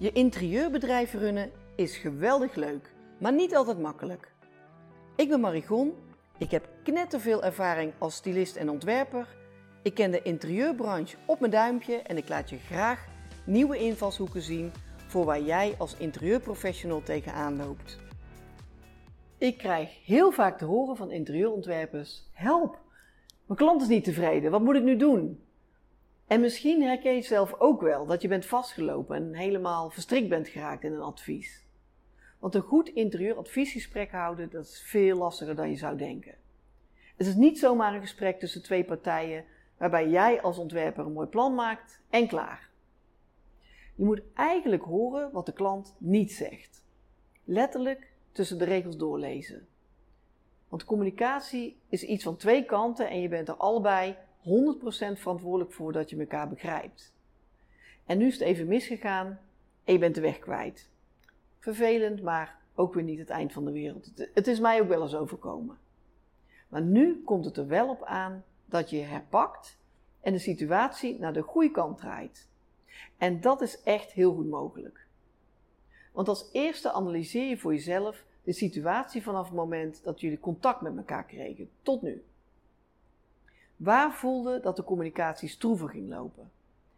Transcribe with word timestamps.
Je 0.00 0.12
interieurbedrijf 0.12 1.12
runnen 1.12 1.50
is 1.74 1.96
geweldig 1.96 2.54
leuk, 2.54 2.92
maar 3.18 3.32
niet 3.32 3.54
altijd 3.54 3.78
makkelijk. 3.78 4.32
Ik 5.16 5.28
ben 5.28 5.40
Marigon, 5.40 5.92
ik 6.38 6.50
heb 6.50 6.68
knetterveel 6.82 7.42
ervaring 7.42 7.92
als 7.98 8.14
stylist 8.14 8.56
en 8.56 8.70
ontwerper. 8.70 9.26
Ik 9.82 9.94
ken 9.94 10.10
de 10.10 10.22
interieurbranche 10.22 11.16
op 11.26 11.40
mijn 11.40 11.52
duimpje 11.52 11.96
en 11.96 12.16
ik 12.16 12.28
laat 12.28 12.50
je 12.50 12.58
graag 12.58 13.06
nieuwe 13.44 13.78
invalshoeken 13.78 14.42
zien 14.42 14.72
voor 15.06 15.24
waar 15.24 15.40
jij 15.40 15.74
als 15.78 15.96
interieurprofessional 15.96 17.02
tegenaan 17.02 17.56
loopt. 17.56 17.98
Ik 19.38 19.58
krijg 19.58 20.06
heel 20.06 20.30
vaak 20.30 20.58
te 20.58 20.64
horen 20.64 20.96
van 20.96 21.10
interieurontwerpers: 21.10 22.30
help, 22.32 22.78
mijn 23.46 23.58
klant 23.58 23.82
is 23.82 23.88
niet 23.88 24.04
tevreden, 24.04 24.50
wat 24.50 24.62
moet 24.62 24.76
ik 24.76 24.82
nu 24.82 24.96
doen? 24.96 25.44
En 26.30 26.40
misschien 26.40 26.82
herken 26.82 27.14
je 27.14 27.22
zelf 27.22 27.54
ook 27.58 27.80
wel 27.80 28.06
dat 28.06 28.22
je 28.22 28.28
bent 28.28 28.46
vastgelopen 28.46 29.16
en 29.16 29.34
helemaal 29.34 29.90
verstrikt 29.90 30.28
bent 30.28 30.48
geraakt 30.48 30.84
in 30.84 30.92
een 30.92 31.00
advies. 31.00 31.64
Want 32.38 32.54
een 32.54 32.62
goed 32.62 32.88
interieuradviesgesprek 32.88 34.10
houden, 34.10 34.50
dat 34.50 34.64
is 34.64 34.82
veel 34.86 35.16
lastiger 35.16 35.54
dan 35.54 35.70
je 35.70 35.76
zou 35.76 35.96
denken. 35.96 36.34
Het 37.16 37.26
is 37.26 37.34
niet 37.34 37.58
zomaar 37.58 37.94
een 37.94 38.00
gesprek 38.00 38.38
tussen 38.38 38.62
twee 38.62 38.84
partijen 38.84 39.44
waarbij 39.76 40.08
jij 40.08 40.42
als 40.42 40.58
ontwerper 40.58 41.06
een 41.06 41.12
mooi 41.12 41.26
plan 41.26 41.54
maakt 41.54 42.00
en 42.10 42.28
klaar. 42.28 42.68
Je 43.94 44.04
moet 44.04 44.22
eigenlijk 44.34 44.82
horen 44.82 45.32
wat 45.32 45.46
de 45.46 45.52
klant 45.52 45.94
niet 45.98 46.32
zegt. 46.32 46.84
Letterlijk 47.44 48.12
tussen 48.32 48.58
de 48.58 48.64
regels 48.64 48.96
doorlezen. 48.96 49.66
Want 50.68 50.84
communicatie 50.84 51.80
is 51.88 52.02
iets 52.02 52.24
van 52.24 52.36
twee 52.36 52.64
kanten 52.64 53.08
en 53.08 53.20
je 53.20 53.28
bent 53.28 53.48
er 53.48 53.54
allebei 53.54 54.16
100% 54.16 54.29
verantwoordelijk 54.42 55.72
voor 55.72 55.92
dat 55.92 56.10
je 56.10 56.16
elkaar 56.16 56.48
begrijpt. 56.48 57.12
En 58.06 58.18
nu 58.18 58.26
is 58.26 58.32
het 58.32 58.42
even 58.42 58.66
misgegaan 58.66 59.38
en 59.84 59.92
je 59.92 59.98
bent 59.98 60.14
de 60.14 60.20
weg 60.20 60.38
kwijt. 60.38 60.88
Vervelend, 61.58 62.22
maar 62.22 62.58
ook 62.74 62.94
weer 62.94 63.04
niet 63.04 63.18
het 63.18 63.30
eind 63.30 63.52
van 63.52 63.64
de 63.64 63.72
wereld. 63.72 64.12
Het 64.34 64.46
is 64.46 64.60
mij 64.60 64.80
ook 64.80 64.88
wel 64.88 65.02
eens 65.02 65.14
overkomen. 65.14 65.78
Maar 66.68 66.82
nu 66.82 67.22
komt 67.24 67.44
het 67.44 67.56
er 67.56 67.66
wel 67.66 67.88
op 67.88 68.04
aan 68.04 68.44
dat 68.64 68.90
je 68.90 68.96
herpakt 68.96 69.78
en 70.20 70.32
de 70.32 70.38
situatie 70.38 71.18
naar 71.18 71.32
de 71.32 71.42
goede 71.42 71.70
kant 71.70 71.98
draait. 71.98 72.48
En 73.18 73.40
dat 73.40 73.60
is 73.60 73.82
echt 73.82 74.12
heel 74.12 74.34
goed 74.34 74.48
mogelijk. 74.48 75.06
Want 76.12 76.28
als 76.28 76.48
eerste 76.52 76.92
analyseer 76.92 77.48
je 77.48 77.58
voor 77.58 77.74
jezelf 77.74 78.24
de 78.42 78.52
situatie 78.52 79.22
vanaf 79.22 79.46
het 79.46 79.54
moment 79.54 80.04
dat 80.04 80.20
jullie 80.20 80.40
contact 80.40 80.80
met 80.80 80.96
elkaar 80.96 81.24
kregen, 81.24 81.70
tot 81.82 82.02
nu. 82.02 82.22
Waar 83.80 84.12
voelde 84.12 84.60
dat 84.60 84.76
de 84.76 84.84
communicatie 84.84 85.48
stroever 85.48 85.88
ging 85.88 86.08
lopen? 86.08 86.50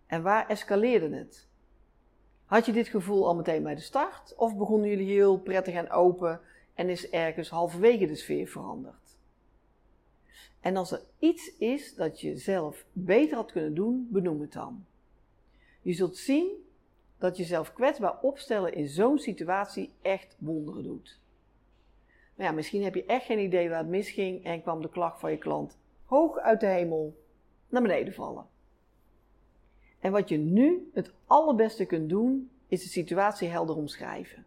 En 0.06 0.22
waar 0.22 0.48
escaleerde 0.48 1.16
het? 1.16 1.48
Had 2.44 2.66
je 2.66 2.72
dit 2.72 2.88
gevoel 2.88 3.26
al 3.26 3.34
meteen 3.34 3.62
bij 3.62 3.74
de 3.74 3.80
start? 3.80 4.34
Of 4.36 4.56
begonnen 4.56 4.88
jullie 4.88 5.12
heel 5.12 5.38
prettig 5.38 5.74
en 5.74 5.90
open 5.90 6.40
en 6.74 6.88
is 6.88 7.10
ergens 7.10 7.48
halverwege 7.48 8.06
de 8.06 8.14
sfeer 8.14 8.46
veranderd? 8.46 9.16
En 10.60 10.76
als 10.76 10.92
er 10.92 11.02
iets 11.18 11.56
is 11.56 11.94
dat 11.94 12.20
je 12.20 12.36
zelf 12.36 12.84
beter 12.92 13.36
had 13.36 13.52
kunnen 13.52 13.74
doen, 13.74 14.08
benoem 14.10 14.40
het 14.40 14.52
dan. 14.52 14.84
Je 15.80 15.92
zult 15.92 16.16
zien 16.16 16.66
dat 17.18 17.36
jezelf 17.36 17.72
kwetsbaar 17.72 18.20
opstellen 18.20 18.74
in 18.74 18.88
zo'n 18.88 19.18
situatie 19.18 19.92
echt 20.00 20.36
wonderen 20.38 20.82
doet. 20.82 21.20
Maar 22.34 22.46
ja, 22.46 22.52
misschien 22.52 22.82
heb 22.82 22.94
je 22.94 23.04
echt 23.04 23.24
geen 23.24 23.38
idee 23.38 23.68
waar 23.68 23.78
het 23.78 23.88
misging 23.88 24.44
en 24.44 24.62
kwam 24.62 24.82
de 24.82 24.88
klacht 24.88 25.20
van 25.20 25.30
je 25.30 25.38
klant 25.38 25.80
hoog 26.12 26.38
uit 26.38 26.60
de 26.60 26.66
hemel 26.66 27.16
naar 27.68 27.82
beneden 27.82 28.14
vallen. 28.14 28.46
En 30.00 30.12
wat 30.12 30.28
je 30.28 30.36
nu 30.36 30.90
het 30.94 31.12
allerbeste 31.26 31.84
kunt 31.84 32.08
doen, 32.08 32.50
is 32.66 32.82
de 32.82 32.88
situatie 32.88 33.48
helder 33.48 33.76
omschrijven. 33.76 34.46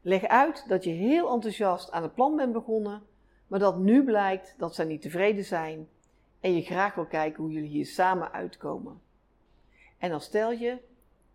Leg 0.00 0.24
uit 0.24 0.68
dat 0.68 0.84
je 0.84 0.90
heel 0.90 1.32
enthousiast 1.32 1.90
aan 1.90 2.02
het 2.02 2.14
plan 2.14 2.36
bent 2.36 2.52
begonnen, 2.52 3.02
maar 3.46 3.58
dat 3.58 3.78
nu 3.78 4.04
blijkt 4.04 4.54
dat 4.58 4.74
zij 4.74 4.84
niet 4.84 5.02
tevreden 5.02 5.44
zijn 5.44 5.88
en 6.40 6.54
je 6.54 6.62
graag 6.62 6.94
wil 6.94 7.06
kijken 7.06 7.42
hoe 7.42 7.52
jullie 7.52 7.68
hier 7.68 7.86
samen 7.86 8.32
uitkomen. 8.32 9.00
En 9.98 10.10
dan 10.10 10.20
stel 10.20 10.52
je 10.52 10.78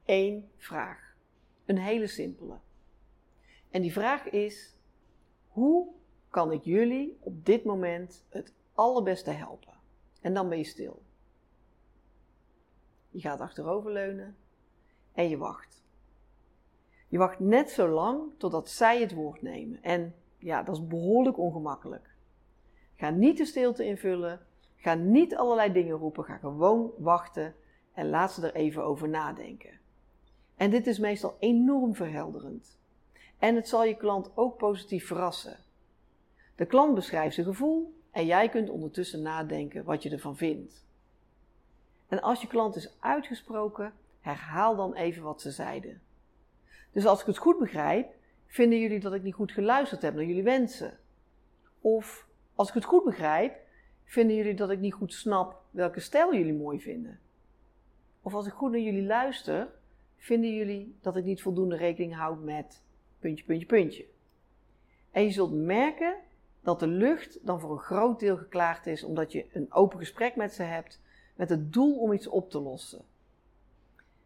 één 0.06 0.50
vraag. 0.58 1.16
Een 1.66 1.78
hele 1.78 2.08
simpele. 2.08 2.58
En 3.70 3.82
die 3.82 3.94
vraag 3.94 4.30
is: 4.30 4.76
hoe 5.48 5.88
kan 6.30 6.52
ik 6.52 6.64
jullie 6.64 7.18
op 7.20 7.46
dit 7.46 7.64
moment 7.64 8.26
het 8.30 8.54
allerbeste 8.74 9.32
helpen? 9.32 9.74
En 10.22 10.34
dan 10.34 10.50
ben 10.50 10.58
je 10.58 10.64
stil. 10.64 11.02
Je 13.10 13.20
gaat 13.20 13.40
achteroverleunen 13.40 14.38
en 15.12 15.30
je 15.30 15.38
wacht. 15.38 15.84
Je 17.08 17.18
wacht 17.18 17.40
net 17.40 17.70
zo 17.70 17.88
lang 17.88 18.32
totdat 18.38 18.70
zij 18.70 19.02
het 19.02 19.14
woord 19.14 19.42
nemen. 19.42 19.84
En 19.84 20.16
ja, 20.38 20.64
dat 20.64 20.76
is 20.76 20.88
behoorlijk 20.88 21.38
ongemakkelijk. 21.38 22.16
Ga 22.96 23.10
niet 23.10 23.38
de 23.38 23.46
stilte 23.46 23.86
invullen. 23.86 24.40
Ga 24.76 24.94
niet 24.94 25.36
allerlei 25.36 25.72
dingen 25.72 25.98
roepen. 25.98 26.24
Ga 26.24 26.38
gewoon 26.38 26.92
wachten 26.98 27.56
en 27.94 28.10
laat 28.10 28.32
ze 28.32 28.48
er 28.48 28.56
even 28.56 28.84
over 28.84 29.10
nadenken. 29.10 29.80
En 30.56 30.70
dit 30.70 30.88
is 30.88 31.00
meestal 31.00 31.36
enorm 31.40 31.96
verhelderend. 31.96 32.78
En 33.38 33.56
het 33.56 33.68
zal 33.68 33.84
je 33.84 33.98
klant 33.98 34.32
ook 34.36 34.58
positief 34.58 35.08
verrassen. 35.08 35.58
De 36.56 36.66
klant 36.66 36.96
beschrijft 36.96 37.36
zijn 37.36 37.46
gevoel 37.46 38.02
en 38.14 38.26
jij 38.26 38.50
kunt 38.50 38.70
ondertussen 38.70 39.22
nadenken 39.22 39.84
wat 39.84 40.04
je 40.04 40.10
ervan 40.10 40.38
vindt. 40.38 40.86
En 42.08 42.22
als 42.22 42.42
je 42.42 42.48
klant 42.48 42.76
is 42.76 42.96
uitgesproken, 43.00 43.94
herhaal 44.20 44.76
dan 44.76 44.94
even 44.94 45.24
wat 45.24 45.42
ze 45.42 45.52
zeiden. 45.52 46.02
Dus 46.92 47.06
als 47.06 47.22
ik 47.22 47.26
het 47.26 47.38
goed 47.38 47.60
begrijp, 47.60 48.14
vinden 48.46 48.80
jullie 48.80 49.00
dat 49.00 49.14
ik 49.14 49.24
niet 49.24 49.34
goed 49.34 49.52
geluisterd 49.52 50.02
heb 50.02 50.14
naar 50.14 50.26
jullie 50.26 50.44
wensen. 50.44 50.98
Of 51.82 52.28
als 52.56 52.68
ik 52.68 52.74
het 52.74 52.84
goed 52.84 53.04
begrijp, 53.04 53.56
vinden 54.04 54.36
jullie 54.36 54.56
dat 54.56 54.70
ik 54.70 54.80
niet 54.80 54.94
goed 54.94 55.14
snap 55.14 55.62
welke 55.72 56.00
stijl 56.00 56.36
jullie 56.36 56.54
mooi 56.54 56.80
vinden. 56.82 57.20
Of 58.22 58.34
als 58.34 58.48
ik 58.48 58.54
goed 58.54 58.72
naar 58.72 58.80
jullie 58.80 59.06
luister, 59.06 59.68
vinden 60.18 60.54
jullie 60.54 60.98
dat 61.02 61.16
ik 61.16 61.24
niet 61.24 61.42
voldoende 61.42 61.76
rekening 61.76 62.16
houd 62.16 62.44
met 62.44 62.82
puntje, 63.20 63.46
puntje, 63.46 63.66
puntje. 63.66 64.06
En 65.12 65.24
je 65.24 65.32
zult 65.32 65.54
merken 65.54 66.16
dat 66.64 66.80
de 66.80 66.88
lucht 66.88 67.40
dan 67.42 67.60
voor 67.60 67.72
een 67.72 67.78
groot 67.78 68.20
deel 68.20 68.38
geklaard 68.38 68.88
is 68.88 69.04
omdat 69.04 69.32
je 69.32 69.46
een 69.54 69.74
open 69.74 70.00
gesprek 70.00 70.36
met 70.36 70.54
ze 70.54 70.64
hebt 70.64 71.02
met 71.36 71.50
het 71.50 71.74
doel 71.74 72.00
om 72.00 72.14
iets 72.14 72.28
op 72.28 72.50
te 72.50 72.60
lossen. 72.60 73.02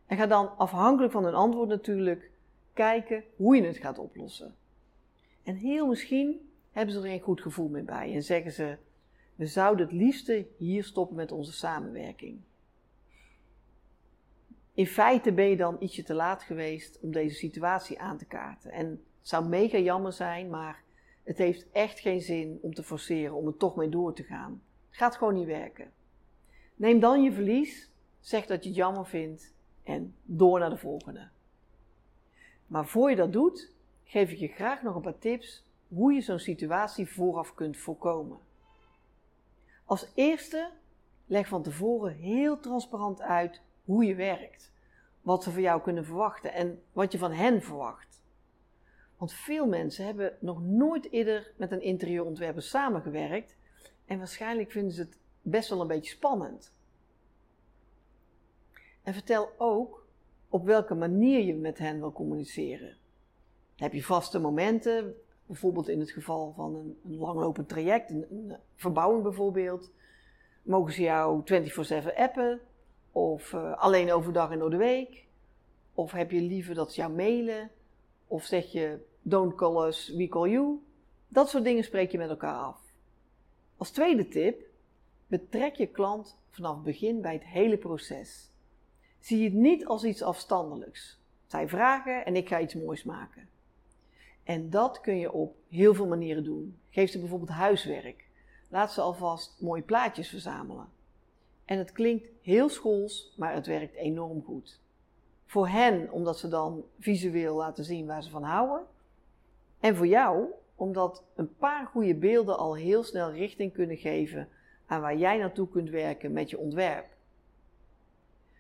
En 0.06 0.18
ga 0.18 0.28
dan 0.28 0.58
afhankelijk 0.58 1.12
van 1.12 1.24
hun 1.24 1.34
antwoord 1.34 1.70
natuurlijk 1.70 2.32
kijken 2.74 3.24
hoe 3.36 3.56
je 3.56 3.64
het 3.64 3.78
gaat 3.78 4.00
oplossen. 4.00 4.56
En 5.44 5.56
heel 5.56 5.88
misschien 5.88 6.50
hebben 6.72 6.94
ze 6.94 7.02
er 7.02 7.08
geen 7.08 7.20
goed 7.20 7.42
gevoel 7.42 7.68
meer 7.68 7.86
bij 7.86 8.14
en 8.14 8.24
zeggen 8.24 8.52
ze: 8.52 8.78
We 9.36 9.46
zouden 9.46 9.86
het 9.86 9.96
liefste 9.96 10.48
hier 10.58 10.84
stoppen 10.84 11.16
met 11.16 11.32
onze 11.32 11.54
samenwerking. 11.54 12.40
In 14.74 14.88
feite 14.88 15.32
ben 15.32 15.46
je 15.46 15.58
dan 15.58 15.78
ietsje 15.80 16.04
te 16.04 16.14
laat 16.14 16.44
geweest 16.44 17.00
om 17.02 17.12
deze 17.12 17.36
situatie 17.36 18.00
aan 18.00 18.18
te 18.18 18.26
kaarten. 18.26 18.72
En 18.72 18.90
het 18.90 19.00
zou 19.22 19.48
mega 19.48 19.78
jammer 19.78 20.14
zijn, 20.14 20.50
maar 20.50 20.84
het 21.28 21.38
heeft 21.38 21.66
echt 21.72 22.00
geen 22.00 22.22
zin 22.22 22.60
om 22.62 22.74
te 22.74 22.84
forceren 22.84 23.36
om 23.36 23.48
er 23.48 23.58
toch 23.58 23.76
mee 23.76 23.90
door 23.90 24.14
te 24.14 24.24
gaan. 24.24 24.62
Het 24.88 24.98
gaat 24.98 25.16
gewoon 25.16 25.34
niet 25.34 25.46
werken. 25.46 25.92
Neem 26.76 27.00
dan 27.00 27.24
je 27.24 27.32
verlies, 27.32 27.90
zeg 28.20 28.46
dat 28.46 28.64
je 28.64 28.70
het 28.70 28.78
jammer 28.78 29.06
vindt 29.06 29.54
en 29.84 30.16
door 30.24 30.60
naar 30.60 30.70
de 30.70 30.78
volgende. 30.78 31.28
Maar 32.68 32.88
voor 32.88 33.10
je 33.10 33.16
dat 33.16 33.34
doet, 33.34 33.72
geef 34.04 34.32
ik 34.32 34.38
je 34.38 34.48
graag 34.48 34.82
nog 34.82 34.96
een 34.96 35.02
paar 35.02 35.20
tips 35.20 35.64
hoe 35.88 36.14
je 36.14 36.22
zo'n 36.22 36.40
situatie 36.40 37.12
vooraf 37.12 37.54
kunt 37.54 37.78
voorkomen. 37.78 38.38
Als 39.86 40.12
eerste, 40.14 40.72
leg 41.26 41.48
van 41.48 41.64
tevoren 41.64 42.14
heel 42.14 42.60
transparant 42.60 43.22
uit 43.22 43.62
hoe 43.86 44.06
je 44.06 44.16
werkt, 44.16 44.72
wat 45.22 45.44
ze 45.44 45.52
van 45.52 45.62
jou 45.62 45.82
kunnen 45.82 46.06
verwachten 46.06 46.54
en 46.54 46.84
wat 46.92 47.12
je 47.12 47.18
van 47.18 47.32
hen 47.32 47.62
verwacht. 47.62 48.22
Want 49.18 49.34
veel 49.34 49.68
mensen 49.68 50.06
hebben 50.06 50.38
nog 50.40 50.62
nooit 50.62 51.12
eerder 51.12 51.54
met 51.56 51.72
een 51.72 51.82
interieurontwerper 51.82 52.62
samengewerkt 52.62 53.58
en 54.06 54.18
waarschijnlijk 54.18 54.72
vinden 54.72 54.92
ze 54.92 55.02
het 55.02 55.18
best 55.42 55.70
wel 55.70 55.82
een 55.82 55.88
beetje 55.88 56.16
spannend. 56.16 56.74
En 59.04 59.14
vertel 59.14 59.50
ook 59.58 60.08
op 60.50 60.66
welke 60.66 60.96
manier 60.96 61.44
je 61.44 61.56
met 61.56 61.78
hen 61.78 62.00
wil 62.00 62.12
communiceren. 62.12 62.98
Heb 63.76 63.94
je 63.94 64.04
vaste 64.04 64.40
momenten, 64.40 65.16
bijvoorbeeld 65.46 65.88
in 65.88 66.00
het 66.00 66.12
geval 66.12 66.54
van 66.56 66.76
een, 66.76 66.98
een 67.06 67.18
langlopend 67.18 67.70
traject, 67.70 68.10
een, 68.10 68.56
verbouwing 68.76 69.24
bijvoorbeeld. 69.24 69.92
Mogen 70.64 70.94
ze 70.94 71.02
jou 71.02 71.42
24/7 72.04 72.16
appen 72.16 72.60
of 73.12 73.54
uh, 73.54 73.78
alleen 73.78 74.12
overdag 74.12 74.52
en 74.52 74.60
door 74.60 74.70
de 74.70 74.78
week? 74.78 75.26
Of 75.94 76.12
heb 76.12 76.32
je 76.32 76.42
liever 76.42 76.76
dat 76.76 76.94
ze 76.94 77.02
jou 77.02 77.14
mailen? 77.14 77.72
Of 78.28 78.46
zeg 78.46 78.72
je 78.72 79.06
don't 79.22 79.56
call 79.56 79.88
us, 79.88 80.14
we 80.16 80.28
call 80.28 80.50
you? 80.50 80.84
Dat 81.28 81.50
soort 81.50 81.64
dingen 81.64 81.84
spreek 81.84 82.12
je 82.12 82.18
met 82.18 82.30
elkaar 82.30 82.58
af. 82.58 82.80
Als 83.78 83.92
tweede 83.92 84.28
tip, 84.28 84.66
betrek 85.28 85.76
je 85.76 85.88
klant 85.88 86.38
vanaf 86.50 86.76
het 86.76 86.84
begin 86.84 87.22
bij 87.22 87.34
het 87.34 87.46
hele 87.46 87.78
proces. 87.78 88.50
Zie 89.20 89.44
het 89.44 89.54
niet 89.54 89.86
als 89.86 90.04
iets 90.04 90.22
afstandelijks. 90.22 91.20
Zij 91.46 91.68
vragen 91.68 92.26
en 92.26 92.36
ik 92.36 92.48
ga 92.48 92.60
iets 92.60 92.76
moois 92.76 93.04
maken. 93.04 93.50
En 94.44 94.70
dat 94.70 95.02
kun 95.02 95.18
je 95.18 95.32
op 95.32 95.56
heel 95.70 95.94
veel 95.94 96.08
manieren 96.08 96.44
doen. 96.44 96.78
Geef 96.90 97.12
ze 97.12 97.20
bijvoorbeeld 97.20 97.50
huiswerk. 97.50 98.26
Laat 98.70 98.92
ze 98.92 99.02
alvast 99.02 99.56
mooie 99.60 99.82
plaatjes 99.82 100.30
verzamelen. 100.30 100.90
En 101.66 101.78
het 101.78 101.92
klinkt 101.92 102.30
heel 102.42 102.70
schools, 102.70 103.34
maar 103.38 103.54
het 103.54 103.66
werkt 103.66 103.96
enorm 103.96 104.44
goed. 104.44 104.80
Voor 105.48 105.68
hen, 105.68 106.12
omdat 106.12 106.40
ze 106.40 106.48
dan 106.48 106.84
visueel 107.00 107.56
laten 107.56 107.84
zien 107.84 108.06
waar 108.06 108.24
ze 108.24 108.30
van 108.30 108.44
houden. 108.44 108.86
En 109.80 109.96
voor 109.96 110.08
jou, 110.08 110.46
omdat 110.76 111.24
een 111.36 111.56
paar 111.56 111.86
goede 111.86 112.16
beelden 112.16 112.58
al 112.58 112.76
heel 112.76 113.04
snel 113.04 113.32
richting 113.32 113.74
kunnen 113.74 113.98
geven 113.98 114.50
aan 114.86 115.02
waar 115.02 115.18
jij 115.18 115.38
naartoe 115.38 115.70
kunt 115.70 115.90
werken 115.90 116.32
met 116.32 116.50
je 116.50 116.58
ontwerp. 116.58 117.06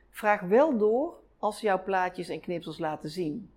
Vraag 0.09 0.41
wel 0.41 0.77
door 0.77 1.19
als 1.37 1.59
ze 1.59 1.65
jouw 1.65 1.83
plaatjes 1.83 2.29
en 2.29 2.39
knipsels 2.39 2.77
laten 2.77 3.09
zien. 3.09 3.51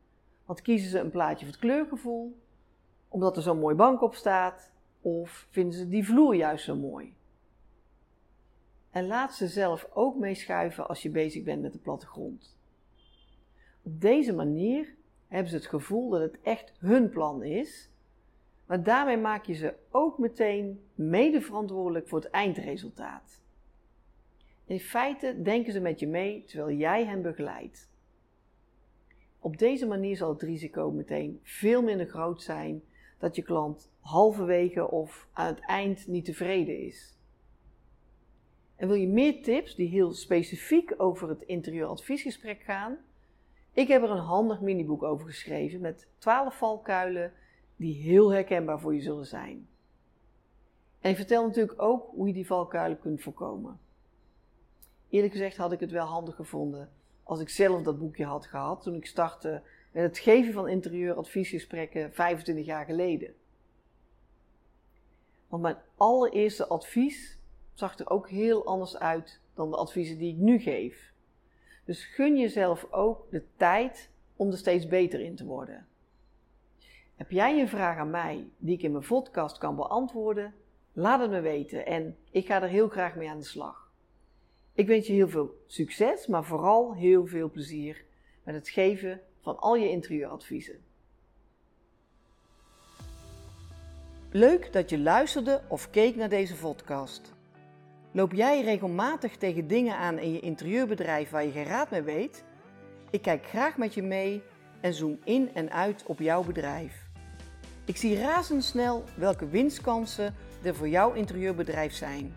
Want 0.44 0.62
kiezen 0.62 0.90
ze 0.90 0.98
een 0.98 1.10
plaatje 1.10 1.44
voor 1.44 1.54
het 1.54 1.62
kleurgevoel, 1.62 2.38
omdat 3.08 3.36
er 3.36 3.42
zo'n 3.42 3.58
mooi 3.58 3.74
bank 3.74 4.02
op 4.02 4.14
staat, 4.14 4.70
of 5.00 5.46
vinden 5.50 5.78
ze 5.78 5.88
die 5.88 6.04
vloer 6.04 6.34
juist 6.34 6.64
zo 6.64 6.76
mooi? 6.76 7.14
En 8.90 9.06
laat 9.06 9.34
ze 9.34 9.48
zelf 9.48 9.88
ook 9.92 10.18
meeschuiven 10.18 10.88
als 10.88 11.02
je 11.02 11.10
bezig 11.10 11.42
bent 11.42 11.62
met 11.62 11.72
de 11.72 11.78
plattegrond. 11.78 12.58
Op 13.82 14.00
deze 14.00 14.32
manier 14.32 14.94
hebben 15.28 15.50
ze 15.50 15.56
het 15.56 15.66
gevoel 15.66 16.10
dat 16.10 16.20
het 16.20 16.40
echt 16.42 16.72
hun 16.78 17.08
plan 17.08 17.42
is, 17.42 17.90
maar 18.66 18.82
daarmee 18.82 19.16
maak 19.16 19.44
je 19.44 19.54
ze 19.54 19.74
ook 19.90 20.18
meteen 20.18 20.80
mede 20.94 21.40
verantwoordelijk 21.40 22.08
voor 22.08 22.20
het 22.20 22.30
eindresultaat. 22.30 23.40
In 24.64 24.80
feite 24.80 25.42
denken 25.42 25.72
ze 25.72 25.80
met 25.80 26.00
je 26.00 26.06
mee 26.06 26.44
terwijl 26.44 26.76
jij 26.76 27.04
hen 27.04 27.22
begeleidt. 27.22 27.88
Op 29.38 29.58
deze 29.58 29.86
manier 29.86 30.16
zal 30.16 30.28
het 30.28 30.42
risico 30.42 30.90
meteen 30.90 31.40
veel 31.42 31.82
minder 31.82 32.06
groot 32.06 32.42
zijn 32.42 32.82
dat 33.18 33.36
je 33.36 33.42
klant 33.42 33.90
halverwege 34.00 34.90
of 34.90 35.28
aan 35.32 35.46
het 35.46 35.60
eind 35.60 36.06
niet 36.06 36.24
tevreden 36.24 36.78
is. 36.78 37.14
En 38.76 38.88
wil 38.88 38.96
je 38.96 39.08
meer 39.08 39.42
tips 39.42 39.74
die 39.74 39.88
heel 39.88 40.12
specifiek 40.12 40.94
over 40.96 41.28
het 41.28 41.42
interieuradviesgesprek 41.42 42.62
gaan? 42.62 42.98
Ik 43.80 43.88
heb 43.88 44.02
er 44.02 44.10
een 44.10 44.18
handig 44.18 44.60
miniboek 44.60 45.02
over 45.02 45.26
geschreven 45.26 45.80
met 45.80 46.06
12 46.18 46.56
valkuilen 46.56 47.32
die 47.76 48.02
heel 48.02 48.32
herkenbaar 48.32 48.80
voor 48.80 48.94
je 48.94 49.00
zullen 49.00 49.26
zijn. 49.26 49.68
En 51.00 51.10
ik 51.10 51.16
vertel 51.16 51.46
natuurlijk 51.46 51.82
ook 51.82 52.10
hoe 52.14 52.26
je 52.26 52.32
die 52.32 52.46
valkuilen 52.46 52.98
kunt 52.98 53.22
voorkomen. 53.22 53.80
Eerlijk 55.08 55.32
gezegd 55.32 55.56
had 55.56 55.72
ik 55.72 55.80
het 55.80 55.90
wel 55.90 56.06
handig 56.06 56.34
gevonden 56.34 56.90
als 57.22 57.40
ik 57.40 57.48
zelf 57.48 57.82
dat 57.82 57.98
boekje 57.98 58.24
had 58.24 58.46
gehad 58.46 58.82
toen 58.82 58.94
ik 58.94 59.06
startte 59.06 59.62
met 59.92 60.02
het 60.02 60.18
geven 60.18 60.52
van 60.52 60.68
interieuradviesgesprekken 60.68 62.12
25 62.12 62.66
jaar 62.66 62.84
geleden. 62.84 63.34
Want 65.48 65.62
mijn 65.62 65.76
allereerste 65.96 66.66
advies 66.66 67.38
zag 67.74 67.98
er 67.98 68.10
ook 68.10 68.28
heel 68.28 68.66
anders 68.66 68.96
uit 68.96 69.40
dan 69.54 69.70
de 69.70 69.76
adviezen 69.76 70.18
die 70.18 70.32
ik 70.32 70.38
nu 70.38 70.58
geef. 70.58 71.12
Dus 71.84 72.04
gun 72.04 72.36
jezelf 72.38 72.86
ook 72.90 73.30
de 73.30 73.42
tijd 73.56 74.10
om 74.36 74.50
er 74.50 74.58
steeds 74.58 74.86
beter 74.86 75.20
in 75.20 75.36
te 75.36 75.44
worden. 75.44 75.86
Heb 77.16 77.30
jij 77.30 77.60
een 77.60 77.68
vraag 77.68 77.96
aan 77.96 78.10
mij 78.10 78.48
die 78.58 78.74
ik 78.74 78.82
in 78.82 78.92
mijn 78.92 79.06
podcast 79.06 79.58
kan 79.58 79.76
beantwoorden? 79.76 80.54
Laat 80.92 81.20
het 81.20 81.30
me 81.30 81.40
weten 81.40 81.86
en 81.86 82.16
ik 82.30 82.46
ga 82.46 82.62
er 82.62 82.68
heel 82.68 82.88
graag 82.88 83.14
mee 83.14 83.30
aan 83.30 83.38
de 83.38 83.44
slag. 83.44 83.92
Ik 84.72 84.86
wens 84.86 85.06
je 85.06 85.12
heel 85.12 85.28
veel 85.28 85.62
succes, 85.66 86.26
maar 86.26 86.44
vooral 86.44 86.94
heel 86.94 87.26
veel 87.26 87.50
plezier 87.50 88.04
met 88.42 88.54
het 88.54 88.68
geven 88.68 89.20
van 89.40 89.58
al 89.58 89.76
je 89.76 89.88
interieuradviezen. 89.88 90.80
Leuk 94.30 94.72
dat 94.72 94.90
je 94.90 94.98
luisterde 94.98 95.62
of 95.68 95.90
keek 95.90 96.16
naar 96.16 96.28
deze 96.28 96.54
podcast. 96.56 97.32
Loop 98.12 98.32
jij 98.32 98.62
regelmatig 98.62 99.36
tegen 99.36 99.66
dingen 99.66 99.96
aan 99.96 100.18
in 100.18 100.32
je 100.32 100.40
interieurbedrijf 100.40 101.30
waar 101.30 101.44
je 101.44 101.50
geen 101.50 101.64
raad 101.64 101.90
mee 101.90 102.02
weet? 102.02 102.44
Ik 103.10 103.22
kijk 103.22 103.46
graag 103.46 103.76
met 103.76 103.94
je 103.94 104.02
mee 104.02 104.42
en 104.80 104.94
zoom 104.94 105.18
in 105.24 105.50
en 105.54 105.70
uit 105.72 106.02
op 106.06 106.18
jouw 106.18 106.42
bedrijf. 106.42 107.08
Ik 107.84 107.96
zie 107.96 108.18
razendsnel 108.18 109.04
welke 109.14 109.48
winstkansen 109.48 110.34
er 110.62 110.74
voor 110.74 110.88
jouw 110.88 111.12
interieurbedrijf 111.12 111.92
zijn. 111.92 112.34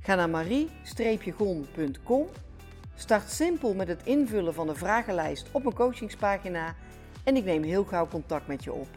Ga 0.00 0.14
naar 0.14 0.30
marie-gon.com, 0.30 2.26
start 2.94 3.30
simpel 3.30 3.74
met 3.74 3.88
het 3.88 4.02
invullen 4.04 4.54
van 4.54 4.66
de 4.66 4.74
vragenlijst 4.74 5.48
op 5.52 5.66
een 5.66 5.74
coachingspagina 5.74 6.74
en 7.24 7.36
ik 7.36 7.44
neem 7.44 7.62
heel 7.62 7.84
gauw 7.84 8.08
contact 8.08 8.46
met 8.46 8.64
je 8.64 8.72
op. 8.72 8.88